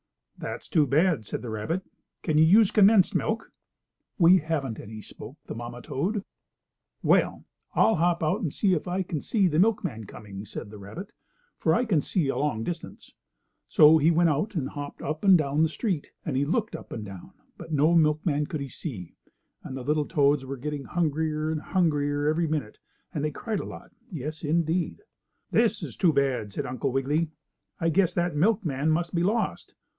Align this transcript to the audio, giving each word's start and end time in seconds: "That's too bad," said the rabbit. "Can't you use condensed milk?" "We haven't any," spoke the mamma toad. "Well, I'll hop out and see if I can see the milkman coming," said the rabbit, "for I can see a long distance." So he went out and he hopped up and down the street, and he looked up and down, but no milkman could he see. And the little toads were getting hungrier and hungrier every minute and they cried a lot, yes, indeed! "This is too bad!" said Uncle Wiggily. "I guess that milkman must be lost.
"That's 0.35 0.67
too 0.67 0.87
bad," 0.87 1.23
said 1.27 1.43
the 1.43 1.51
rabbit. 1.51 1.83
"Can't 2.23 2.39
you 2.39 2.43
use 2.43 2.71
condensed 2.71 3.13
milk?" 3.13 3.51
"We 4.17 4.39
haven't 4.39 4.79
any," 4.79 4.99
spoke 4.99 5.37
the 5.45 5.53
mamma 5.53 5.83
toad. 5.83 6.25
"Well, 7.03 7.45
I'll 7.75 7.97
hop 7.97 8.23
out 8.23 8.41
and 8.41 8.51
see 8.51 8.73
if 8.73 8.87
I 8.87 9.03
can 9.03 9.21
see 9.21 9.47
the 9.47 9.59
milkman 9.59 10.05
coming," 10.05 10.43
said 10.45 10.71
the 10.71 10.79
rabbit, 10.79 11.11
"for 11.59 11.75
I 11.75 11.85
can 11.85 12.01
see 12.01 12.27
a 12.29 12.37
long 12.37 12.63
distance." 12.63 13.11
So 13.67 13.99
he 13.99 14.09
went 14.09 14.29
out 14.31 14.55
and 14.55 14.69
he 14.69 14.73
hopped 14.73 15.03
up 15.03 15.23
and 15.23 15.37
down 15.37 15.61
the 15.61 15.69
street, 15.69 16.09
and 16.25 16.35
he 16.35 16.45
looked 16.45 16.75
up 16.75 16.91
and 16.91 17.05
down, 17.05 17.33
but 17.55 17.71
no 17.71 17.93
milkman 17.93 18.47
could 18.47 18.61
he 18.61 18.69
see. 18.69 19.13
And 19.63 19.77
the 19.77 19.83
little 19.83 20.07
toads 20.07 20.43
were 20.43 20.57
getting 20.57 20.85
hungrier 20.85 21.51
and 21.51 21.61
hungrier 21.61 22.27
every 22.27 22.47
minute 22.47 22.79
and 23.13 23.23
they 23.23 23.29
cried 23.29 23.59
a 23.59 23.65
lot, 23.65 23.91
yes, 24.11 24.43
indeed! 24.43 25.03
"This 25.51 25.83
is 25.83 25.95
too 25.95 26.11
bad!" 26.11 26.51
said 26.51 26.65
Uncle 26.65 26.91
Wiggily. 26.91 27.29
"I 27.79 27.89
guess 27.89 28.15
that 28.15 28.35
milkman 28.35 28.89
must 28.89 29.13
be 29.13 29.21
lost. 29.21 29.75